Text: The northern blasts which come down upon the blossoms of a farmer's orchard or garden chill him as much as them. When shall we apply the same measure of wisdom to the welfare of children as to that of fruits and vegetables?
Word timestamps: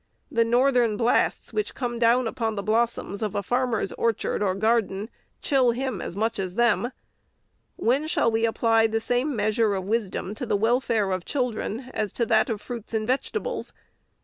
The 0.31 0.43
northern 0.43 0.97
blasts 0.97 1.53
which 1.53 1.75
come 1.75 1.99
down 1.99 2.27
upon 2.27 2.55
the 2.55 2.63
blossoms 2.63 3.21
of 3.21 3.35
a 3.35 3.43
farmer's 3.43 3.91
orchard 3.91 4.41
or 4.41 4.55
garden 4.55 5.11
chill 5.43 5.73
him 5.73 6.01
as 6.01 6.15
much 6.15 6.39
as 6.39 6.55
them. 6.55 6.91
When 7.75 8.07
shall 8.07 8.31
we 8.31 8.47
apply 8.47 8.87
the 8.87 8.99
same 8.99 9.35
measure 9.35 9.75
of 9.75 9.83
wisdom 9.83 10.33
to 10.33 10.45
the 10.47 10.57
welfare 10.57 11.11
of 11.11 11.23
children 11.23 11.91
as 11.93 12.11
to 12.13 12.25
that 12.25 12.49
of 12.49 12.59
fruits 12.61 12.95
and 12.95 13.05
vegetables? 13.05 13.73